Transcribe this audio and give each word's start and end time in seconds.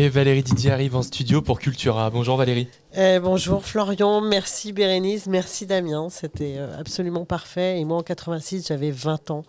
Et 0.00 0.08
Valérie 0.08 0.44
Didier 0.44 0.70
arrive 0.70 0.94
en 0.94 1.02
studio 1.02 1.42
pour 1.42 1.58
Cultura. 1.58 2.08
Bonjour 2.10 2.36
Valérie. 2.36 2.68
Eh, 2.96 3.18
bonjour 3.18 3.64
Florian, 3.64 4.20
merci 4.20 4.72
Bérénice, 4.72 5.26
merci 5.26 5.66
Damien, 5.66 6.06
c'était 6.08 6.54
euh, 6.56 6.78
absolument 6.78 7.24
parfait. 7.24 7.80
Et 7.80 7.84
moi 7.84 7.96
en 7.96 8.02
86, 8.04 8.68
j'avais 8.68 8.92
20 8.92 9.32
ans. 9.32 9.42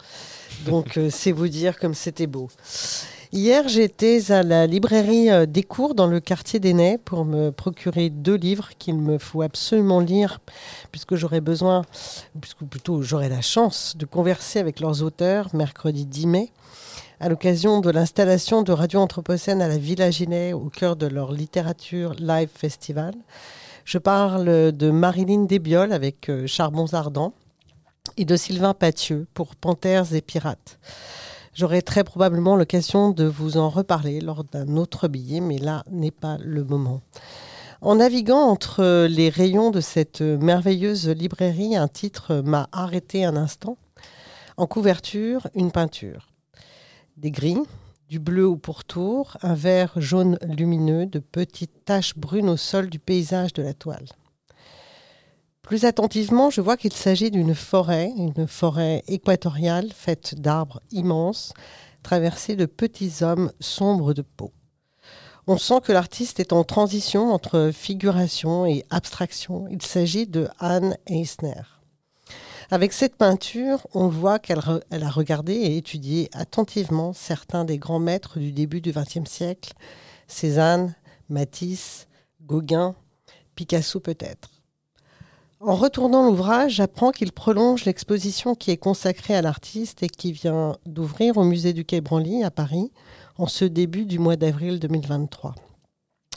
Donc 0.66 0.98
euh, 0.98 1.10
c'est 1.12 1.32
vous 1.32 1.50
dire 1.50 1.78
comme 1.78 1.94
c'était 1.94 2.26
beau. 2.26 2.48
Hier, 3.32 3.68
j'étais 3.68 4.32
à 4.32 4.42
la 4.42 4.66
librairie 4.66 5.30
euh, 5.30 5.46
des 5.46 5.62
cours 5.62 5.94
dans 5.94 6.08
le 6.08 6.20
quartier 6.20 6.60
d'Ainay 6.60 6.98
pour 6.98 7.26
me 7.26 7.52
procurer 7.52 8.10
deux 8.10 8.34
livres 8.34 8.70
qu'il 8.80 8.96
me 8.96 9.20
faut 9.20 9.44
absolument 9.44 10.00
lire 10.00 10.40
puisque 10.92 11.14
j'aurai 11.14 11.42
besoin, 11.42 11.84
puisque 12.42 12.64
plutôt 12.64 13.04
j'aurai 13.04 13.30
la 13.30 13.42
chance 13.42 13.96
de 13.96 14.08
converser 14.08 14.58
avec 14.58 14.80
leurs 14.80 15.04
auteurs 15.04 15.50
mercredi 15.54 16.08
10 16.08 16.26
mai 16.26 16.52
à 17.22 17.28
l'occasion 17.28 17.82
de 17.82 17.90
l'installation 17.90 18.62
de 18.62 18.72
Radio 18.72 19.02
Anthropocène 19.02 19.62
à 19.62 19.68
la 19.68 19.78
Villa 19.78 20.10
au 20.56 20.70
cœur 20.70 20.96
de 20.96 21.06
leur 21.06 21.34
littérature 21.34 22.14
live 22.18 22.48
festival. 22.54 23.14
Je 23.84 23.98
parle 23.98 24.72
de 24.72 24.90
Marilyn 24.90 25.44
Desbioles 25.44 25.92
avec 25.92 26.30
euh, 26.30 26.48
Charbons 26.48 26.94
Ardents 26.94 27.34
et 28.16 28.24
de 28.24 28.38
Sylvain 28.38 28.74
Pathieu 28.74 29.28
pour 29.34 29.58
Panthères 29.58 30.14
et 30.14 30.22
Pirates. 30.22 30.80
J'aurai 31.54 31.82
très 31.82 32.06
probablement 32.06 32.56
l'occasion 32.56 33.10
de 33.10 33.26
vous 33.26 33.58
en 33.58 33.68
reparler 33.68 34.22
lors 34.22 34.46
d'un 34.46 34.78
autre 34.78 35.10
billet, 35.10 35.42
mais 35.42 35.58
là 35.58 35.84
n'est 35.92 36.12
pas 36.12 36.38
le 36.40 36.64
moment. 36.64 37.02
En 37.82 37.96
naviguant 37.96 38.48
entre 38.48 39.08
les 39.08 39.28
rayons 39.28 39.72
de 39.72 39.82
cette 39.82 40.22
merveilleuse 40.22 41.10
librairie, 41.10 41.76
un 41.76 41.90
titre 41.90 42.36
m'a 42.46 42.70
arrêté 42.72 43.26
un 43.26 43.36
instant. 43.36 43.78
En 44.56 44.68
couverture, 44.68 45.48
une 45.54 45.72
peinture. 45.72 46.29
Des 47.20 47.32
gris, 47.32 47.58
du 48.08 48.18
bleu 48.18 48.48
au 48.48 48.56
pourtour, 48.56 49.36
un 49.42 49.54
vert 49.54 49.92
jaune 49.98 50.40
lumineux, 50.42 51.06
de 51.06 51.20
petites 51.20 51.84
taches 51.84 52.18
brunes 52.18 52.48
au 52.48 52.56
sol 52.56 52.90
du 52.90 52.98
paysage 52.98 53.52
de 53.52 53.62
la 53.62 53.74
toile. 53.74 54.06
Plus 55.62 55.84
attentivement, 55.84 56.50
je 56.50 56.62
vois 56.62 56.78
qu'il 56.78 56.94
s'agit 56.94 57.30
d'une 57.30 57.56
forêt, 57.56 58.14
une 58.16 58.48
forêt 58.48 59.04
équatoriale 59.10 59.92
faite 59.94 60.40
d'arbres 60.40 60.82
immenses, 60.92 61.52
traversée 62.04 62.56
de 62.56 62.66
petits 62.66 63.22
hommes 63.22 63.52
sombres 63.60 64.14
de 64.14 64.22
peau. 64.22 64.54
On 65.46 65.58
sent 65.58 65.82
que 65.84 65.92
l'artiste 65.92 66.40
est 66.40 66.54
en 66.54 66.64
transition 66.64 67.34
entre 67.34 67.72
figuration 67.74 68.66
et 68.66 68.86
abstraction. 68.92 69.68
Il 69.70 69.82
s'agit 69.82 70.26
de 70.26 70.48
Anne 70.60 70.96
Eisner. 71.06 71.79
Avec 72.72 72.94
cette 72.94 73.16
peinture, 73.16 73.88
on 73.96 74.10
voit 74.10 74.38
qu'elle 74.38 74.60
a 74.60 75.10
regardé 75.10 75.54
et 75.54 75.78
étudié 75.78 76.30
attentivement 76.34 77.14
certains 77.14 77.66
des 77.66 77.80
grands 77.80 78.00
maîtres 78.00 78.38
du 78.38 78.52
début 78.52 78.80
du 78.80 78.92
XXe 78.92 79.28
siècle, 79.28 79.74
Cézanne, 80.28 80.94
Matisse, 81.30 82.08
Gauguin, 82.46 82.94
Picasso 83.56 84.00
peut-être. 84.00 84.52
En 85.60 85.76
retournant 85.76 86.28
l'ouvrage, 86.28 86.74
j'apprends 86.74 87.12
qu'il 87.12 87.32
prolonge 87.32 87.86
l'exposition 87.86 88.54
qui 88.54 88.70
est 88.70 88.78
consacrée 88.78 89.36
à 89.36 89.42
l'artiste 89.42 90.04
et 90.04 90.08
qui 90.08 90.32
vient 90.32 90.78
d'ouvrir 90.86 91.38
au 91.38 91.44
musée 91.44 91.74
du 91.74 91.86
Quai 91.86 92.02
Branly 92.02 92.44
à 92.44 92.52
Paris 92.52 92.92
en 93.38 93.48
ce 93.48 93.66
début 93.66 94.06
du 94.06 94.20
mois 94.20 94.36
d'avril 94.36 94.80
2023. 94.80 95.56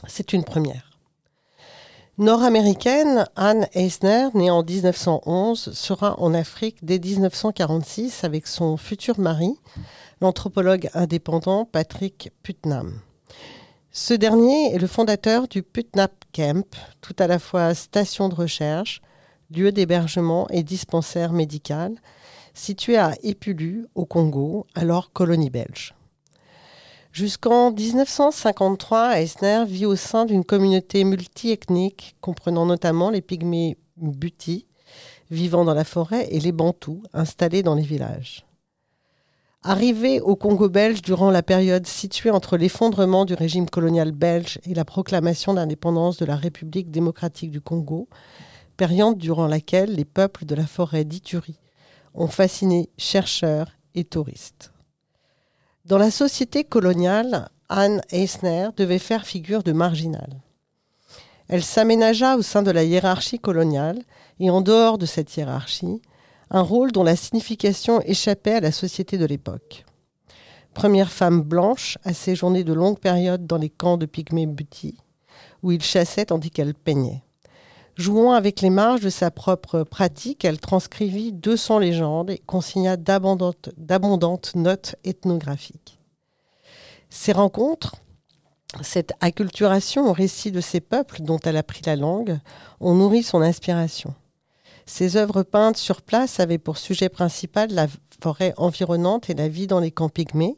C'est 0.07 0.33
une 0.33 0.43
première. 0.43 0.92
Nord-américaine, 2.19 3.25
Anne 3.35 3.67
Eisner, 3.73 4.27
née 4.35 4.51
en 4.51 4.61
1911, 4.61 5.73
sera 5.73 6.19
en 6.19 6.35
Afrique 6.35 6.85
dès 6.85 6.99
1946 6.99 8.23
avec 8.23 8.45
son 8.45 8.77
futur 8.77 9.19
mari, 9.19 9.55
l'anthropologue 10.21 10.91
indépendant 10.93 11.65
Patrick 11.65 12.31
Putnam. 12.43 12.99
Ce 13.91 14.13
dernier 14.13 14.75
est 14.75 14.77
le 14.77 14.85
fondateur 14.85 15.47
du 15.47 15.63
Putnam 15.63 16.07
Camp, 16.33 16.75
tout 17.01 17.15
à 17.17 17.25
la 17.25 17.39
fois 17.39 17.73
station 17.73 18.29
de 18.29 18.35
recherche, 18.35 19.01
lieu 19.49 19.71
d'hébergement 19.71 20.47
et 20.51 20.61
dispensaire 20.61 21.33
médical, 21.33 21.95
situé 22.53 22.95
à 22.95 23.15
Épulu, 23.23 23.87
au 23.95 24.05
Congo, 24.05 24.67
alors 24.75 25.11
colonie 25.13 25.49
belge. 25.49 25.95
Jusqu'en 27.13 27.71
1953, 27.71 29.19
Eisner 29.21 29.65
vit 29.67 29.85
au 29.85 29.95
sein 29.95 30.25
d'une 30.25 30.43
communauté 30.43 31.03
multiethnique 31.03 32.15
comprenant 32.21 32.65
notamment 32.65 33.11
les 33.11 33.21
pygmées 33.21 33.77
buti, 33.97 34.65
vivant 35.29 35.63
dans 35.63 35.75
la 35.75 35.83
forêt, 35.83 36.27
et 36.31 36.39
les 36.39 36.51
bantous, 36.51 37.03
installés 37.13 37.61
dans 37.61 37.75
les 37.75 37.83
villages. 37.83 38.47
Arrivé 39.61 40.21
au 40.21 40.35
Congo 40.35 40.69
belge 40.69 41.03
durant 41.03 41.29
la 41.29 41.43
période 41.43 41.85
située 41.85 42.31
entre 42.31 42.57
l'effondrement 42.57 43.25
du 43.25 43.35
régime 43.35 43.69
colonial 43.69 44.11
belge 44.11 44.59
et 44.65 44.73
la 44.73 44.83
proclamation 44.83 45.53
d'indépendance 45.53 46.17
de 46.17 46.25
la 46.25 46.35
République 46.35 46.89
démocratique 46.89 47.51
du 47.51 47.61
Congo, 47.61 48.09
période 48.75 49.19
durant 49.19 49.45
laquelle 49.45 49.93
les 49.93 50.05
peuples 50.05 50.45
de 50.45 50.55
la 50.55 50.65
forêt 50.65 51.05
d'Ituri 51.05 51.59
ont 52.15 52.27
fasciné 52.27 52.89
chercheurs 52.97 53.67
et 53.93 54.03
touristes. 54.03 54.72
Dans 55.85 55.97
la 55.97 56.11
société 56.11 56.63
coloniale, 56.63 57.49
Anne 57.67 58.01
Eisner 58.09 58.69
devait 58.77 58.99
faire 58.99 59.25
figure 59.25 59.63
de 59.63 59.73
marginale. 59.73 60.39
Elle 61.49 61.61
s'aménagea 61.61 62.37
au 62.37 62.41
sein 62.41 62.63
de 62.63 62.71
la 62.71 62.85
hiérarchie 62.85 63.39
coloniale 63.39 64.01
et 64.39 64.49
en 64.49 64.61
dehors 64.61 64.97
de 64.97 65.05
cette 65.05 65.35
hiérarchie, 65.35 66.01
un 66.49 66.61
rôle 66.61 66.93
dont 66.93 67.03
la 67.03 67.17
signification 67.17 67.99
échappait 68.05 68.55
à 68.55 68.59
la 68.61 68.71
société 68.71 69.17
de 69.17 69.25
l'époque. 69.25 69.83
Première 70.73 71.11
femme 71.11 71.41
blanche 71.41 71.97
à 72.05 72.13
séjourner 72.13 72.63
de 72.63 72.71
longues 72.71 72.99
périodes 72.99 73.45
dans 73.45 73.57
les 73.57 73.69
camps 73.69 73.97
de 73.97 74.05
pygmées 74.05 74.47
buti, 74.47 74.95
où 75.63 75.73
il 75.73 75.83
chassait 75.83 76.27
tandis 76.27 76.49
qu'elle 76.49 76.75
peignait. 76.75 77.23
Jouant 77.95 78.33
avec 78.33 78.61
les 78.61 78.71
marges 78.71 79.01
de 79.01 79.09
sa 79.09 79.29
propre 79.29 79.83
pratique, 79.83 80.45
elle 80.45 80.59
transcrivit 80.59 81.31
200 81.31 81.77
légendes 81.79 82.31
et 82.31 82.39
consigna 82.39 82.97
d'abondantes 82.97 84.55
notes 84.55 84.95
ethnographiques. 85.03 85.99
Ces 87.11 87.33
rencontres, 87.33 87.97
cette 88.81 89.13
acculturation 89.21 90.09
au 90.09 90.13
récit 90.13 90.51
de 90.51 90.61
ces 90.61 90.81
peuples 90.81 91.21
dont 91.21 91.37
elle 91.43 91.57
a 91.57 91.61
pris 91.61 91.81
la 91.85 91.95
langue, 91.95 92.39
ont 92.79 92.95
nourri 92.95 93.21
son 93.21 93.41
inspiration. 93.41 94.15
Ses 94.87 95.15
œuvres 95.15 95.43
peintes 95.43 95.77
sur 95.77 96.01
place 96.01 96.39
avaient 96.39 96.57
pour 96.57 96.77
sujet 96.77 97.09
principal 97.09 97.69
la 97.71 97.87
forêt 98.21 98.55
environnante 98.57 99.29
et 99.29 99.35
la 99.35 99.47
vie 99.47 99.67
dans 99.67 99.79
les 99.79 99.91
camps 99.91 100.09
pygmées, 100.09 100.57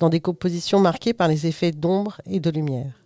dans 0.00 0.08
des 0.08 0.20
compositions 0.20 0.80
marquées 0.80 1.14
par 1.14 1.28
les 1.28 1.46
effets 1.46 1.70
d'ombre 1.70 2.20
et 2.26 2.40
de 2.40 2.50
lumière. 2.50 3.01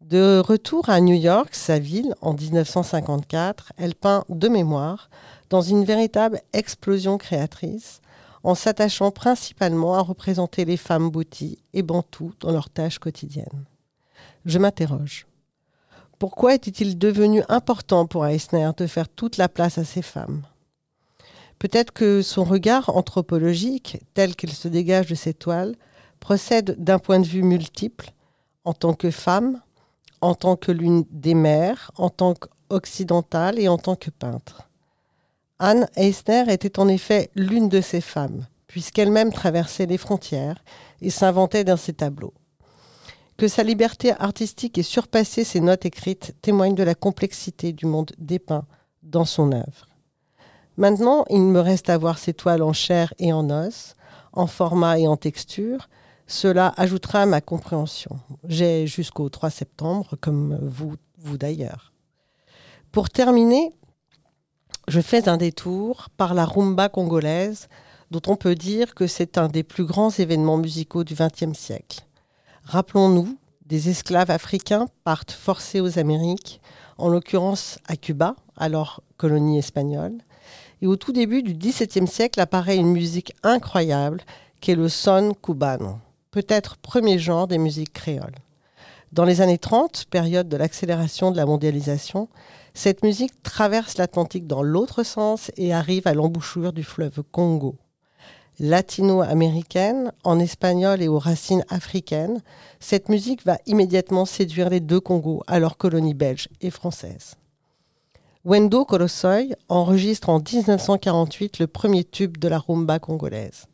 De 0.00 0.38
retour 0.38 0.88
à 0.88 1.00
New 1.00 1.14
York, 1.14 1.54
sa 1.54 1.78
ville, 1.78 2.14
en 2.22 2.32
1954, 2.32 3.74
elle 3.76 3.94
peint 3.94 4.24
de 4.30 4.48
mémoire 4.48 5.10
dans 5.50 5.60
une 5.60 5.84
véritable 5.84 6.40
explosion 6.54 7.18
créatrice, 7.18 8.00
en 8.42 8.54
s'attachant 8.54 9.10
principalement 9.10 9.94
à 9.94 10.00
représenter 10.00 10.64
les 10.64 10.78
femmes 10.78 11.10
bouties 11.10 11.58
et 11.74 11.82
bantoues 11.82 12.32
dans 12.40 12.50
leurs 12.50 12.70
tâches 12.70 12.98
quotidiennes. 12.98 13.66
Je 14.46 14.58
m'interroge. 14.58 15.26
Pourquoi 16.18 16.54
était-il 16.54 16.96
devenu 16.96 17.42
important 17.50 18.06
pour 18.06 18.26
Eisner 18.26 18.70
de 18.78 18.86
faire 18.86 19.08
toute 19.08 19.36
la 19.36 19.50
place 19.50 19.76
à 19.76 19.84
ces 19.84 20.02
femmes? 20.02 20.42
Peut-être 21.58 21.92
que 21.92 22.22
son 22.22 22.44
regard 22.44 22.88
anthropologique, 22.96 23.98
tel 24.14 24.34
qu'il 24.34 24.52
se 24.52 24.66
dégage 24.66 25.08
de 25.08 25.14
ses 25.14 25.34
toiles, 25.34 25.76
procède 26.20 26.82
d'un 26.82 26.98
point 26.98 27.20
de 27.20 27.26
vue 27.26 27.42
multiple, 27.42 28.12
en 28.64 28.72
tant 28.72 28.94
que 28.94 29.10
femme, 29.10 29.60
en 30.20 30.34
tant 30.34 30.56
que 30.56 30.72
l'une 30.72 31.04
des 31.10 31.34
mères, 31.34 31.90
en 31.96 32.10
tant 32.10 32.34
qu'occidentale 32.34 33.58
et 33.58 33.68
en 33.68 33.78
tant 33.78 33.96
que 33.96 34.10
peintre. 34.10 34.68
Anne 35.58 35.86
Eisner 35.96 36.44
était 36.48 36.78
en 36.78 36.88
effet 36.88 37.30
l'une 37.34 37.68
de 37.68 37.80
ces 37.80 38.00
femmes, 38.00 38.46
puisqu'elle-même 38.66 39.32
traversait 39.32 39.86
les 39.86 39.98
frontières 39.98 40.62
et 41.02 41.10
s'inventait 41.10 41.64
dans 41.64 41.76
ses 41.76 41.92
tableaux. 41.92 42.34
Que 43.36 43.48
sa 43.48 43.62
liberté 43.62 44.12
artistique 44.18 44.78
ait 44.78 44.82
surpassé 44.82 45.44
ses 45.44 45.60
notes 45.60 45.86
écrites 45.86 46.34
témoigne 46.42 46.74
de 46.74 46.82
la 46.82 46.94
complexité 46.94 47.72
du 47.72 47.86
monde 47.86 48.12
dépeint 48.18 48.66
dans 49.02 49.24
son 49.24 49.52
œuvre. 49.52 49.88
Maintenant, 50.76 51.24
il 51.30 51.40
me 51.40 51.60
reste 51.60 51.90
à 51.90 51.98
voir 51.98 52.18
ses 52.18 52.34
toiles 52.34 52.62
en 52.62 52.72
chair 52.72 53.12
et 53.18 53.32
en 53.32 53.50
os, 53.50 53.96
en 54.32 54.46
format 54.46 54.98
et 54.98 55.06
en 55.06 55.16
texture, 55.16 55.88
cela 56.30 56.72
ajoutera 56.76 57.22
à 57.22 57.26
ma 57.26 57.40
compréhension. 57.40 58.20
J'ai 58.46 58.86
jusqu'au 58.86 59.28
3 59.28 59.50
septembre, 59.50 60.16
comme 60.20 60.58
vous, 60.62 60.94
vous 61.18 61.36
d'ailleurs. 61.36 61.92
Pour 62.92 63.10
terminer, 63.10 63.74
je 64.86 65.00
fais 65.00 65.28
un 65.28 65.36
détour 65.36 66.08
par 66.16 66.34
la 66.34 66.44
rumba 66.44 66.88
congolaise, 66.88 67.68
dont 68.12 68.22
on 68.28 68.36
peut 68.36 68.54
dire 68.54 68.94
que 68.94 69.08
c'est 69.08 69.38
un 69.38 69.48
des 69.48 69.64
plus 69.64 69.84
grands 69.84 70.10
événements 70.10 70.56
musicaux 70.56 71.02
du 71.02 71.14
XXe 71.14 71.58
siècle. 71.58 72.06
Rappelons-nous, 72.62 73.36
des 73.66 73.88
esclaves 73.88 74.30
africains 74.30 74.86
partent 75.02 75.32
forcés 75.32 75.80
aux 75.80 75.98
Amériques, 75.98 76.60
en 76.96 77.08
l'occurrence 77.08 77.80
à 77.86 77.96
Cuba, 77.96 78.36
alors 78.56 79.02
colonie 79.16 79.58
espagnole, 79.58 80.18
et 80.80 80.86
au 80.86 80.94
tout 80.94 81.12
début 81.12 81.42
du 81.42 81.54
XVIIe 81.54 82.06
siècle 82.06 82.40
apparaît 82.40 82.76
une 82.76 82.92
musique 82.92 83.34
incroyable 83.42 84.22
qui 84.60 84.70
est 84.70 84.76
le 84.76 84.88
son 84.88 85.34
cubano 85.42 85.98
peut-être 86.30 86.76
premier 86.76 87.18
genre 87.18 87.46
des 87.46 87.58
musiques 87.58 87.92
créoles. 87.92 88.36
Dans 89.12 89.24
les 89.24 89.40
années 89.40 89.58
30, 89.58 90.06
période 90.10 90.48
de 90.48 90.56
l'accélération 90.56 91.30
de 91.32 91.36
la 91.36 91.46
mondialisation, 91.46 92.28
cette 92.74 93.02
musique 93.02 93.42
traverse 93.42 93.98
l'Atlantique 93.98 94.46
dans 94.46 94.62
l'autre 94.62 95.02
sens 95.02 95.50
et 95.56 95.72
arrive 95.72 96.06
à 96.06 96.14
l'embouchure 96.14 96.72
du 96.72 96.84
fleuve 96.84 97.22
Congo. 97.32 97.76
Latino-américaine, 98.60 100.12
en 100.22 100.38
espagnol 100.38 101.02
et 101.02 101.08
aux 101.08 101.18
racines 101.18 101.64
africaines, 101.70 102.42
cette 102.78 103.08
musique 103.08 103.44
va 103.44 103.58
immédiatement 103.66 104.26
séduire 104.26 104.68
les 104.68 104.80
deux 104.80 105.00
Congos 105.00 105.42
à 105.46 105.58
leur 105.58 105.76
colonie 105.76 106.14
belge 106.14 106.48
et 106.60 106.70
française. 106.70 107.36
Wendo 108.44 108.84
Kolosoy 108.84 109.54
enregistre 109.68 110.28
en 110.28 110.38
1948 110.40 111.58
le 111.58 111.66
premier 111.66 112.04
tube 112.04 112.36
de 112.38 112.48
la 112.48 112.58
rumba 112.58 112.98
congolaise. 112.98 113.66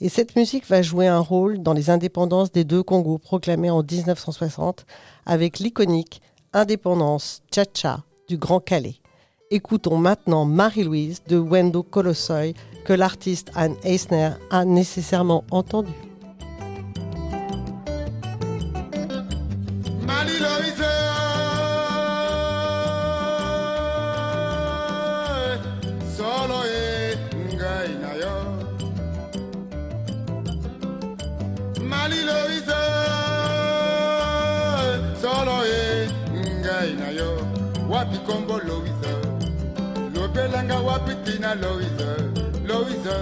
Et 0.00 0.08
cette 0.08 0.36
musique 0.36 0.68
va 0.68 0.80
jouer 0.80 1.08
un 1.08 1.18
rôle 1.18 1.60
dans 1.60 1.72
les 1.72 1.90
indépendances 1.90 2.52
des 2.52 2.64
deux 2.64 2.82
Congos 2.84 3.18
proclamées 3.18 3.70
en 3.70 3.82
1960 3.82 4.86
avec 5.26 5.58
l'iconique 5.58 6.22
Indépendance 6.52 7.42
Tcha-Tcha 7.50 8.04
du 8.28 8.38
Grand 8.38 8.60
Calais. 8.60 8.96
Écoutons 9.50 9.96
maintenant 9.96 10.44
Marie-Louise 10.44 11.22
de 11.26 11.36
Wendo 11.36 11.82
Colossoy 11.82 12.54
que 12.84 12.92
l'artiste 12.92 13.50
Anne 13.54 13.76
Eisner 13.82 14.30
a 14.50 14.64
nécessairement 14.64 15.44
entendu. 36.84 37.58
wapi 37.90 38.18
kombo 38.18 38.58
Louise? 38.58 39.12
Lobelanga 40.14 40.78
wapi 40.80 41.14
tina 41.24 41.54
Louise? 41.54 42.10
Louise 42.66 43.16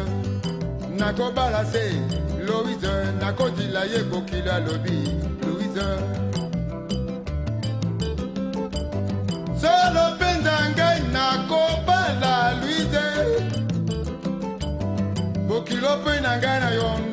nakobala 0.97 1.65
se 1.65 2.01
Louise 2.47 3.13
nakodila 3.21 3.85
ye 3.85 4.05
kokila 4.05 4.59
lobi 4.59 5.15
Louise. 5.47 5.87
Solo 9.61 10.15
mpenza 10.15 10.71
ngai 10.71 11.01
nakobala 11.13 12.55
Louise. 12.61 13.05
Bokilo 15.49 15.97
mpe 15.97 16.21
na 16.21 16.39
ngai 16.39 16.61
na 16.61 16.71
yo 16.71 17.06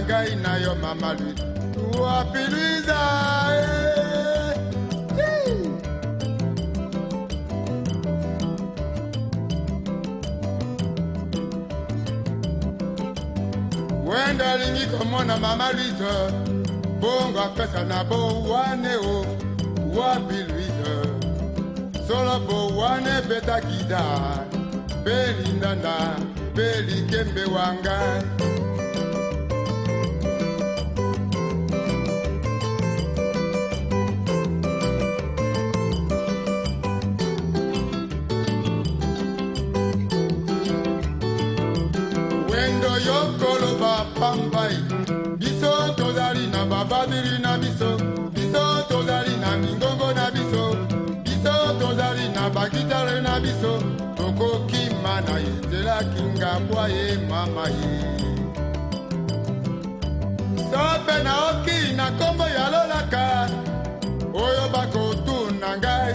na 0.00 0.06
ngai 0.06 0.32
na 0.42 0.52
yo 0.64 0.72
mama 0.82 1.10
Louise 1.18 1.44
wapiliza 2.00 3.00
eh. 3.58 4.56
wenda 14.06 14.52
alingi 14.52 14.86
komona 14.86 15.36
mama 15.36 15.72
luise 15.72 16.32
bongo 17.00 17.40
apesa 17.40 17.84
na 17.84 18.04
bowane 18.04 18.96
o. 18.96 19.26
Wapi 19.96 20.34
luise 20.48 20.92
solo 22.08 22.38
bowane 22.46 23.22
beta 23.28 23.60
gida 23.60 24.02
mpe 25.00 25.16
lindanda 25.42 25.96
mpe 26.52 26.66
wangai 27.54 28.22
pambai 44.30 44.76
biso 45.38 45.94
tozali 45.96 46.46
na 46.46 46.64
babadiri 46.64 47.38
na 47.42 47.58
biso. 47.58 47.96
Biso 48.34 48.62
tozali 48.88 49.36
na 49.42 49.56
mingongo 49.56 50.12
na 50.14 50.30
biso. 50.30 50.76
Biso 51.24 51.54
tozali 51.80 52.28
na 52.34 52.50
bagitare 52.50 53.20
na 53.22 53.40
biso. 53.40 53.72
Tokokima 54.16 55.20
na 55.26 55.38
ye 55.38 55.52
nzelaki 55.66 56.22
ngambwa 56.22 56.88
ye 56.88 57.18
mama 57.28 57.66
ye. 57.78 57.92
Sope 60.70 61.16
naoki 61.24 61.92
na 61.96 62.10
nkombo 62.10 62.44
ya 62.44 62.70
lolaka. 62.70 63.48
Oyo 64.34 64.64
bakotuna 64.72 65.70
ngai. 65.78 66.14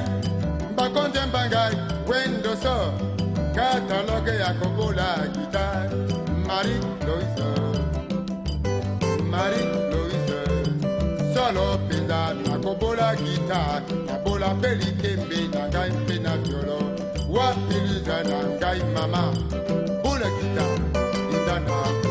Bakonzemba 0.75 1.41
ngai 1.49 1.75
wendoso. 2.07 2.93
Kataloge 3.55 4.35
ya 4.43 4.53
kobola 4.53 5.27
gitare. 5.33 5.89
Marie 6.47 6.79
marie 9.35 9.65
louise. 9.91 10.39
Solo 11.33 11.77
mpenza 11.77 12.33
nakobola 12.33 13.15
gita 13.15 13.81
nabola 14.07 14.53
mpe 14.53 14.75
likembe 14.75 15.39
na 15.53 15.67
ngai 15.69 15.91
mpe 15.91 16.19
na 16.19 16.37
violo 16.37 16.79
wapiliza 17.29 18.23
na 18.23 18.37
ngai 18.57 18.81
mama? 18.93 19.23
Bola 20.03 20.27
gita 20.37 20.65
inda 21.33 21.59
na 21.67 22.04